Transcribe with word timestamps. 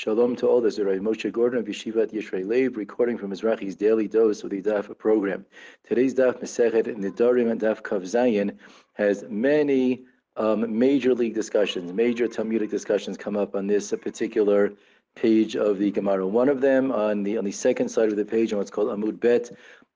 Shalom 0.00 0.34
to 0.36 0.48
all. 0.48 0.62
This 0.62 0.78
is 0.78 0.84
Rabbi 0.86 0.98
Moshe 0.98 1.30
Gordon 1.30 1.58
of 1.58 1.66
Yeshivat 1.66 2.10
Yisrael 2.10 2.48
Lev, 2.48 2.78
recording 2.78 3.18
from 3.18 3.32
Mizrachi's 3.32 3.76
daily 3.76 4.08
dose 4.08 4.42
of 4.42 4.48
the 4.48 4.62
Daf 4.62 4.96
program. 4.96 5.44
Today's 5.86 6.14
Daf 6.14 6.40
Masechet 6.40 6.86
Nedarim 6.96 7.50
and 7.50 7.60
Daf 7.60 7.82
Kav 7.82 8.00
Zayin 8.04 8.56
has 8.94 9.26
many 9.28 10.06
um, 10.36 10.78
major 10.78 11.14
league 11.14 11.34
discussions, 11.34 11.92
major 11.92 12.26
Talmudic 12.26 12.70
discussions 12.70 13.18
come 13.18 13.36
up 13.36 13.54
on 13.54 13.66
this 13.66 13.92
particular 14.00 14.72
page 15.16 15.54
of 15.54 15.76
the 15.76 15.90
Gemara. 15.90 16.26
One 16.26 16.48
of 16.48 16.62
them 16.62 16.92
on 16.92 17.22
the 17.22 17.36
on 17.36 17.44
the 17.44 17.52
second 17.52 17.90
side 17.90 18.08
of 18.08 18.16
the 18.16 18.24
page, 18.24 18.54
on 18.54 18.58
what's 18.58 18.70
called 18.70 18.88
Amud 18.88 19.20
Bet, 19.20 19.50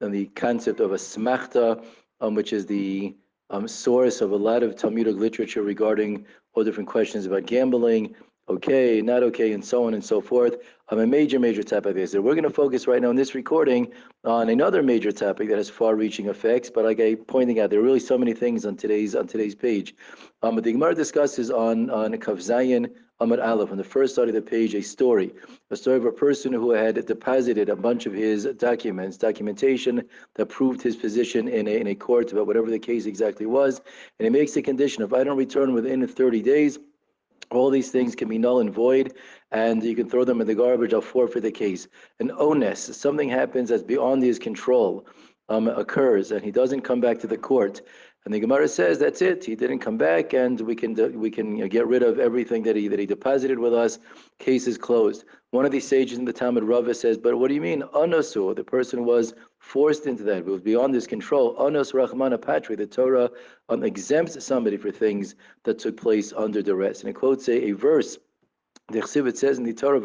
on 0.00 0.12
the 0.12 0.24
concept 0.34 0.80
of 0.80 0.92
asmachta, 0.92 1.84
um, 2.22 2.34
which 2.34 2.54
is 2.54 2.64
the 2.64 3.14
um, 3.50 3.68
source 3.68 4.22
of 4.22 4.32
a 4.32 4.36
lot 4.36 4.62
of 4.62 4.76
Talmudic 4.76 5.16
literature 5.16 5.60
regarding 5.60 6.24
all 6.54 6.64
different 6.64 6.88
questions 6.88 7.26
about 7.26 7.44
gambling 7.44 8.14
okay, 8.50 9.00
not 9.00 9.22
okay, 9.22 9.52
and 9.52 9.64
so 9.64 9.86
on 9.86 9.94
and 9.94 10.04
so 10.04 10.20
forth. 10.20 10.56
I'm 10.88 10.98
a 10.98 11.06
major, 11.06 11.38
major 11.38 11.62
topic 11.62 11.94
this. 11.94 12.14
We're 12.14 12.34
going 12.34 12.42
to 12.42 12.50
focus 12.50 12.88
right 12.88 13.00
now 13.00 13.10
in 13.10 13.16
this 13.16 13.34
recording 13.34 13.92
on 14.24 14.48
another 14.48 14.82
major 14.82 15.12
topic 15.12 15.48
that 15.48 15.56
has 15.56 15.70
far-reaching 15.70 16.26
effects. 16.26 16.68
But 16.68 16.84
like 16.84 16.98
I 16.98 17.14
pointing 17.14 17.60
out, 17.60 17.70
there 17.70 17.78
are 17.78 17.82
really 17.82 18.00
so 18.00 18.18
many 18.18 18.32
things 18.32 18.66
on 18.66 18.76
today's 18.76 19.14
on 19.14 19.28
today's 19.28 19.54
page. 19.54 19.94
Um, 20.42 20.56
but 20.56 20.64
the 20.64 20.72
Gemara 20.72 20.94
discusses 20.96 21.50
on 21.50 21.90
on 21.90 22.12
Kav 22.14 22.38
Zayin 22.38 22.90
Amud 23.20 23.40
Aleph 23.44 23.70
on 23.70 23.76
the 23.76 23.84
first 23.84 24.16
side 24.16 24.26
of 24.26 24.34
the 24.34 24.42
page 24.42 24.74
a 24.74 24.82
story, 24.82 25.32
a 25.70 25.76
story 25.76 25.98
of 25.98 26.06
a 26.06 26.12
person 26.12 26.52
who 26.52 26.70
had 26.70 27.06
deposited 27.06 27.68
a 27.68 27.76
bunch 27.76 28.06
of 28.06 28.12
his 28.12 28.46
documents, 28.56 29.16
documentation 29.16 30.02
that 30.34 30.46
proved 30.46 30.82
his 30.82 30.96
position 30.96 31.46
in 31.46 31.68
a 31.68 31.76
in 31.76 31.86
a 31.86 31.94
court 31.94 32.32
about 32.32 32.48
whatever 32.48 32.68
the 32.68 32.78
case 32.80 33.06
exactly 33.06 33.46
was, 33.46 33.80
and 34.18 34.24
he 34.24 34.30
makes 34.30 34.52
the 34.54 34.62
condition 34.62 35.04
if 35.04 35.12
I 35.12 35.22
don't 35.22 35.38
return 35.38 35.72
within 35.72 36.04
30 36.04 36.42
days 36.42 36.80
all 37.50 37.70
these 37.70 37.90
things 37.90 38.14
can 38.14 38.28
be 38.28 38.38
null 38.38 38.60
and 38.60 38.72
void, 38.72 39.14
and 39.50 39.82
you 39.82 39.96
can 39.96 40.08
throw 40.08 40.24
them 40.24 40.40
in 40.40 40.46
the 40.46 40.54
garbage. 40.54 40.94
I'll 40.94 41.00
forfeit 41.00 41.42
the 41.42 41.50
case. 41.50 41.88
An 42.20 42.30
onus, 42.36 42.96
something 42.96 43.28
happens 43.28 43.70
that's 43.70 43.82
beyond 43.82 44.22
his 44.22 44.38
control, 44.38 45.06
um, 45.48 45.68
occurs, 45.68 46.30
and 46.30 46.44
he 46.44 46.50
doesn't 46.50 46.82
come 46.82 47.00
back 47.00 47.18
to 47.20 47.26
the 47.26 47.38
court. 47.38 47.80
And 48.24 48.34
the 48.34 48.40
Gemara 48.40 48.68
says 48.68 48.98
that's 48.98 49.22
it. 49.22 49.44
He 49.44 49.56
didn't 49.56 49.78
come 49.78 49.96
back, 49.96 50.34
and 50.34 50.60
we 50.60 50.74
can 50.74 50.94
we 51.18 51.30
can 51.30 51.66
get 51.68 51.86
rid 51.86 52.02
of 52.02 52.18
everything 52.18 52.62
that 52.64 52.76
he 52.76 52.86
that 52.88 52.98
he 52.98 53.06
deposited 53.06 53.58
with 53.58 53.72
us. 53.72 53.98
Case 54.38 54.66
is 54.66 54.76
closed. 54.76 55.24
One 55.52 55.64
of 55.64 55.72
these 55.72 55.88
sages 55.88 56.18
in 56.18 56.24
the 56.24 56.32
Talmud 56.32 56.62
Rava 56.62 56.94
says, 56.94 57.18
but 57.18 57.36
what 57.36 57.48
do 57.48 57.54
you 57.54 57.60
mean 57.60 57.82
anasu? 57.94 58.54
The 58.54 58.62
person 58.62 59.04
was 59.04 59.34
forced 59.58 60.06
into 60.06 60.22
that. 60.24 60.38
It 60.38 60.46
was 60.46 60.60
beyond 60.60 60.94
his 60.94 61.06
control. 61.06 61.56
Anas 61.58 61.92
Rahmana 61.92 62.40
Patri. 62.40 62.76
The 62.76 62.86
Torah 62.86 63.30
um, 63.68 63.82
exempts 63.82 64.44
somebody 64.44 64.76
for 64.76 64.90
things 64.92 65.34
that 65.64 65.78
took 65.78 65.96
place 65.96 66.32
under 66.36 66.62
duress. 66.62 67.00
And 67.00 67.10
it 67.10 67.14
quotes 67.14 67.48
a, 67.48 67.70
a 67.70 67.72
verse 67.72 68.18
the 68.92 69.00
Chsivit 69.00 69.36
says 69.36 69.58
in 69.58 69.64
the 69.64 69.72
Torah, 69.72 70.00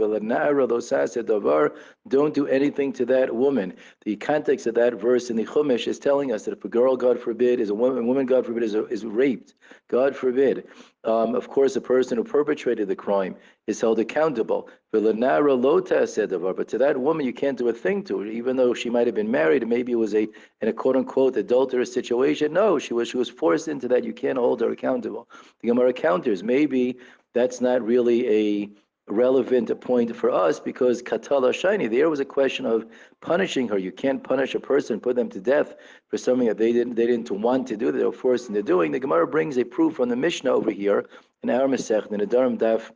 don't 2.08 2.34
do 2.34 2.48
anything 2.48 2.94
to 2.94 3.06
that 3.06 3.34
woman. 3.34 3.74
The 4.04 4.16
context 4.16 4.68
of 4.68 4.76
that 4.76 4.94
verse 4.96 5.30
in 5.30 5.36
the 5.36 5.46
Chumash 5.46 5.88
is 5.88 6.00
telling 6.00 6.32
us 6.32 6.46
that 6.46 6.54
if 6.54 6.64
a 6.64 6.70
girl, 6.70 6.96
God 6.96 7.20
forbid, 7.20 7.60
is 7.60 7.70
a 7.70 7.76
woman, 7.76 8.06
woman 8.08 8.26
God 8.26 8.46
forbid, 8.46 8.64
is, 8.64 8.76
is 8.76 9.06
raped, 9.06 9.56
God 9.88 10.16
forbid, 10.16 10.68
um, 11.04 11.36
of 11.36 11.50
course, 11.50 11.74
the 11.76 11.82
person 11.82 12.18
who 12.18 12.24
perpetrated 12.24 12.88
the 12.88 12.96
crime 12.96 13.36
is 13.68 13.80
held 13.80 14.00
accountable. 14.00 14.70
But 14.92 15.04
to 15.04 16.78
that 16.78 16.98
woman, 16.98 17.26
you 17.26 17.34
can't 17.34 17.58
do 17.58 17.68
a 17.68 17.74
thing 17.74 18.04
to 18.06 18.20
her, 18.20 18.26
even 18.26 18.56
though 18.56 18.74
she 18.74 18.90
might 18.90 19.08
have 19.08 19.16
been 19.16 19.30
married. 19.30 19.68
Maybe 19.68 19.92
it 19.92 19.96
was 19.96 20.16
a 20.16 20.28
in 20.62 20.68
a 20.68 20.74
quote 20.74 20.96
unquote 20.96 21.38
adulterous 21.38 21.94
situation. 21.94 22.54
No, 22.54 22.80
she 22.80 22.94
was 22.94 23.10
she 23.10 23.18
was 23.18 23.30
forced 23.30 23.68
into 23.68 23.88
that. 23.90 24.04
You 24.04 24.14
can't 24.14 24.38
hold 24.38 24.62
her 24.62 24.72
accountable. 24.72 25.30
The 25.62 25.68
Gemara 25.68 25.94
counters 25.94 26.44
maybe 26.44 26.98
that's 27.36 27.62
not 27.62 27.86
really 27.86 28.20
a 28.28 28.70
relevant 29.08 29.70
point 29.82 30.16
for 30.16 30.32
us 30.32 30.60
because 30.60 31.04
katala 31.04 31.52
shani 31.52 31.88
there 31.88 32.10
was 32.10 32.20
a 32.20 32.26
question 32.26 32.66
of 32.66 32.88
punishing 33.22 33.68
her. 33.68 33.78
You 33.78 33.92
can't 33.92 34.24
punish 34.24 34.56
a 34.56 34.60
person 34.60 35.00
put 35.00 35.16
them 35.16 35.30
to 35.30 35.40
death 35.40 35.76
for 36.08 36.18
something 36.18 36.48
that 36.48 36.58
they 36.58 36.74
didn't 36.74 36.96
they 36.96 37.06
didn't 37.06 37.30
want 37.30 37.68
to 37.68 37.78
do 37.78 37.92
they 37.92 38.04
were 38.04 38.12
forced 38.12 38.50
into 38.50 38.64
doing. 38.64 38.92
The 38.92 39.00
gemara 39.00 39.28
brings 39.28 39.58
a 39.58 39.64
proof 39.64 39.96
from 39.96 40.10
the 40.10 40.16
mishnah 40.16 40.52
over 40.52 40.72
here 40.72 41.06
in 41.44 41.52
our 41.52 41.68
masech 41.68 42.12
in 42.12 42.20
Nedarim 42.20 42.58
daf 42.58 42.90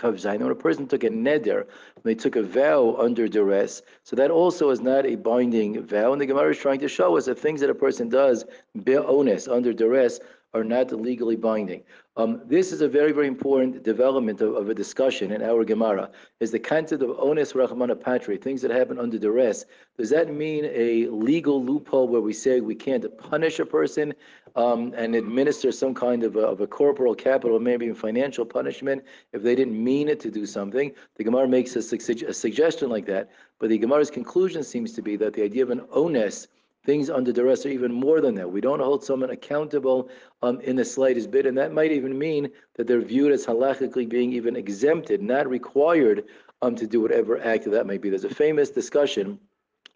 Kav 0.00 0.40
when 0.40 0.50
a 0.50 0.54
person 0.54 0.86
took 0.86 1.04
a 1.04 1.10
neder, 1.10 1.66
they 2.04 2.14
took 2.14 2.36
a 2.36 2.42
vow 2.42 2.96
under 2.98 3.28
duress, 3.28 3.82
so 4.02 4.16
that 4.16 4.30
also 4.30 4.70
is 4.70 4.80
not 4.80 5.04
a 5.04 5.14
binding 5.16 5.84
vow. 5.84 6.12
And 6.12 6.20
the 6.20 6.26
Gemara 6.26 6.52
is 6.52 6.58
trying 6.58 6.80
to 6.80 6.88
show 6.88 7.18
us 7.18 7.26
that 7.26 7.38
things 7.38 7.60
that 7.60 7.68
a 7.68 7.74
person 7.74 8.08
does, 8.08 8.46
be'ones, 8.82 9.46
under 9.46 9.74
duress, 9.74 10.18
are 10.52 10.64
not 10.64 10.92
legally 10.92 11.36
binding. 11.36 11.82
Um, 12.16 12.42
this 12.44 12.72
is 12.72 12.80
a 12.80 12.88
very, 12.88 13.12
very 13.12 13.28
important 13.28 13.82
development 13.84 14.40
of, 14.40 14.54
of, 14.54 14.68
a 14.68 14.74
discussion 14.74 15.30
in 15.30 15.42
our 15.42 15.64
Gemara, 15.64 16.10
is 16.40 16.50
the 16.50 16.58
concept 16.58 17.02
of 17.02 17.10
onus 17.18 17.52
rahmana 17.52 17.98
patri, 17.98 18.36
things 18.36 18.60
that 18.62 18.70
happen 18.72 18.98
under 18.98 19.16
duress. 19.16 19.64
Does 19.96 20.10
that 20.10 20.32
mean 20.32 20.64
a 20.66 21.06
legal 21.06 21.64
loophole 21.64 22.08
where 22.08 22.20
we 22.20 22.32
say 22.32 22.60
we 22.60 22.74
can't 22.74 23.06
punish 23.16 23.60
a 23.60 23.64
person 23.64 24.12
um, 24.56 24.92
and 24.96 25.14
administer 25.14 25.70
some 25.70 25.94
kind 25.94 26.24
of 26.24 26.34
a, 26.34 26.40
of 26.40 26.60
a 26.60 26.66
corporal 26.66 27.14
capital, 27.14 27.60
maybe 27.60 27.86
even 27.86 27.94
financial 27.94 28.44
punishment, 28.44 29.04
if 29.32 29.42
they 29.42 29.54
didn't 29.54 29.82
mean 29.82 30.08
it 30.08 30.18
to 30.20 30.32
do 30.32 30.46
something? 30.46 30.92
The 31.14 31.24
Gemara 31.24 31.46
makes 31.46 31.76
a, 31.76 31.96
a 32.26 32.34
suggestion 32.34 32.90
like 32.90 33.06
that, 33.06 33.30
but 33.60 33.68
the 33.68 33.78
Gemara's 33.78 34.10
conclusion 34.10 34.64
seems 34.64 34.92
to 34.94 35.02
be 35.02 35.14
that 35.16 35.32
the 35.32 35.44
idea 35.44 35.62
of 35.62 35.70
an 35.70 35.82
onus 35.92 36.48
things 36.84 37.10
under 37.10 37.32
duress 37.32 37.66
are 37.66 37.70
even 37.70 37.92
more 37.92 38.20
than 38.20 38.34
that. 38.36 38.50
We 38.50 38.60
don't 38.60 38.80
hold 38.80 39.04
someone 39.04 39.30
accountable 39.30 40.08
um, 40.42 40.60
in 40.60 40.76
the 40.76 40.84
slightest 40.84 41.30
bit, 41.30 41.46
and 41.46 41.56
that 41.58 41.72
might 41.72 41.92
even 41.92 42.18
mean 42.18 42.50
that 42.76 42.86
they're 42.86 43.00
viewed 43.00 43.32
as 43.32 43.46
halachically 43.46 44.08
being 44.08 44.32
even 44.32 44.56
exempted, 44.56 45.22
not 45.22 45.48
required 45.48 46.24
um, 46.62 46.74
to 46.76 46.86
do 46.86 47.00
whatever 47.00 47.40
act 47.40 47.70
that 47.70 47.86
might 47.86 48.00
be. 48.00 48.10
There's 48.10 48.24
a 48.24 48.34
famous 48.34 48.70
discussion 48.70 49.38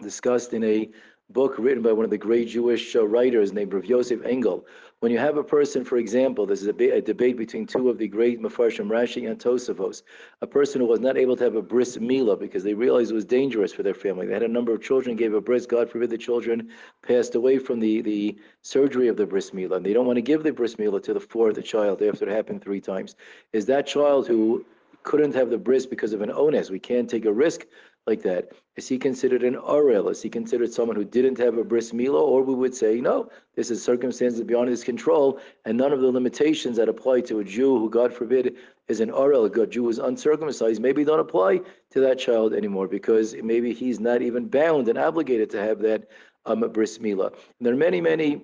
discussed 0.02 0.52
in 0.52 0.64
a 0.64 0.90
book 1.30 1.56
written 1.58 1.82
by 1.82 1.92
one 1.92 2.04
of 2.04 2.10
the 2.10 2.18
great 2.18 2.48
Jewish 2.48 2.94
uh, 2.94 3.06
writers 3.06 3.52
named 3.52 3.72
Rav 3.72 3.84
Yosef 3.86 4.24
Engel. 4.24 4.66
When 5.00 5.10
you 5.10 5.18
have 5.18 5.36
a 5.36 5.44
person, 5.44 5.84
for 5.84 5.96
example, 5.96 6.46
this 6.46 6.62
is 6.62 6.68
a, 6.68 6.96
a 6.96 7.00
debate 7.00 7.36
between 7.36 7.66
two 7.66 7.88
of 7.88 7.98
the 7.98 8.08
great 8.08 8.40
Mefarshim, 8.40 8.88
Rashi 8.88 9.28
and 9.28 9.38
Tosafos, 9.38 10.02
a 10.42 10.46
person 10.46 10.80
who 10.80 10.86
was 10.86 11.00
not 11.00 11.16
able 11.16 11.36
to 11.36 11.44
have 11.44 11.56
a 11.56 11.62
bris 11.62 11.96
milah 11.96 12.38
because 12.38 12.62
they 12.62 12.74
realized 12.74 13.10
it 13.10 13.14
was 13.14 13.24
dangerous 13.24 13.72
for 13.72 13.82
their 13.82 13.94
family. 13.94 14.26
They 14.26 14.34
had 14.34 14.42
a 14.42 14.48
number 14.48 14.72
of 14.72 14.82
children, 14.82 15.16
gave 15.16 15.34
a 15.34 15.40
bris, 15.40 15.66
God 15.66 15.90
forbid 15.90 16.10
the 16.10 16.18
children 16.18 16.68
passed 17.02 17.34
away 17.34 17.58
from 17.58 17.80
the, 17.80 18.02
the 18.02 18.38
surgery 18.62 19.08
of 19.08 19.16
the 19.16 19.26
bris 19.26 19.50
milah, 19.50 19.76
and 19.76 19.86
they 19.86 19.92
don't 19.92 20.06
want 20.06 20.16
to 20.16 20.22
give 20.22 20.42
the 20.42 20.52
bris 20.52 20.76
milah 20.76 21.02
to 21.02 21.14
the 21.14 21.20
fourth 21.20 21.62
child 21.64 22.02
after 22.02 22.28
it 22.28 22.32
happened 22.32 22.62
three 22.62 22.80
times. 22.80 23.16
Is 23.52 23.66
that 23.66 23.86
child 23.86 24.26
who 24.26 24.64
couldn't 25.04 25.34
have 25.34 25.50
the 25.50 25.58
bris 25.58 25.86
because 25.86 26.12
of 26.12 26.22
an 26.22 26.30
onus. 26.30 26.70
We 26.70 26.80
can't 26.80 27.08
take 27.08 27.26
a 27.26 27.32
risk 27.32 27.66
like 28.06 28.22
that. 28.22 28.52
Is 28.76 28.88
he 28.88 28.98
considered 28.98 29.42
an 29.42 29.54
Arel? 29.54 30.10
Is 30.10 30.20
he 30.20 30.28
considered 30.28 30.72
someone 30.72 30.96
who 30.96 31.04
didn't 31.04 31.38
have 31.38 31.56
a 31.56 31.64
bris 31.64 31.92
milah? 31.92 32.20
Or 32.20 32.42
we 32.42 32.54
would 32.54 32.74
say, 32.74 33.00
no, 33.00 33.30
this 33.54 33.70
is 33.70 33.82
circumstances 33.82 34.42
beyond 34.42 34.68
his 34.68 34.84
control, 34.84 35.40
and 35.64 35.78
none 35.78 35.92
of 35.92 36.00
the 36.00 36.10
limitations 36.10 36.76
that 36.76 36.88
apply 36.88 37.22
to 37.22 37.38
a 37.38 37.44
Jew 37.44 37.78
who, 37.78 37.88
God 37.88 38.12
forbid, 38.12 38.56
is 38.88 39.00
an 39.00 39.10
Arel, 39.10 39.46
a 39.46 39.66
Jew 39.66 39.84
who 39.84 39.90
is 39.90 39.98
uncircumcised, 39.98 40.82
maybe 40.82 41.04
don't 41.04 41.20
apply 41.20 41.60
to 41.90 42.00
that 42.00 42.18
child 42.18 42.52
anymore 42.52 42.88
because 42.88 43.34
maybe 43.42 43.72
he's 43.72 44.00
not 44.00 44.20
even 44.20 44.48
bound 44.48 44.88
and 44.88 44.98
obligated 44.98 45.48
to 45.50 45.62
have 45.62 45.78
that 45.80 46.08
um, 46.44 46.60
bris 46.72 46.98
milah. 46.98 47.34
There 47.60 47.72
are 47.72 47.76
many, 47.76 48.00
many 48.00 48.42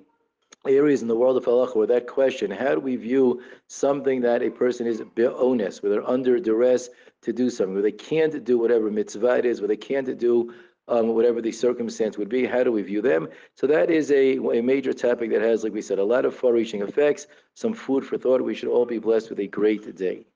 areas 0.66 1.02
in 1.02 1.08
the 1.08 1.16
world 1.16 1.36
of 1.36 1.44
halacha 1.44 1.76
where 1.76 1.86
that 1.86 2.06
question, 2.06 2.50
how 2.50 2.74
do 2.74 2.80
we 2.80 2.96
view 2.96 3.42
something 3.66 4.20
that 4.20 4.42
a 4.42 4.50
person 4.50 4.86
is 4.86 5.02
be'ones, 5.14 5.82
where 5.82 5.90
they're 5.90 6.08
under 6.08 6.38
duress 6.38 6.90
to 7.22 7.32
do 7.32 7.50
something, 7.50 7.74
where 7.74 7.82
they 7.82 7.92
can't 7.92 8.44
do 8.44 8.58
whatever 8.58 8.90
mitzvah 8.90 9.38
it 9.38 9.46
is, 9.46 9.60
where 9.60 9.68
they 9.68 9.76
can't 9.76 10.18
do 10.18 10.52
um, 10.88 11.14
whatever 11.14 11.40
the 11.40 11.52
circumstance 11.52 12.18
would 12.18 12.28
be, 12.28 12.44
how 12.44 12.64
do 12.64 12.72
we 12.72 12.82
view 12.82 13.00
them? 13.00 13.28
So 13.54 13.66
that 13.68 13.90
is 13.90 14.10
a, 14.10 14.38
a 14.38 14.60
major 14.60 14.92
topic 14.92 15.30
that 15.30 15.40
has, 15.40 15.62
like 15.62 15.72
we 15.72 15.82
said, 15.82 16.00
a 16.00 16.04
lot 16.04 16.24
of 16.24 16.34
far-reaching 16.34 16.82
effects, 16.82 17.28
some 17.54 17.74
food 17.74 18.04
for 18.04 18.18
thought. 18.18 18.42
We 18.42 18.54
should 18.54 18.70
all 18.70 18.86
be 18.86 18.98
blessed 18.98 19.30
with 19.30 19.38
a 19.38 19.46
great 19.46 19.94
day. 19.96 20.26